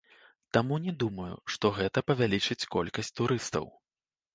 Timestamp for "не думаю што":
0.85-1.73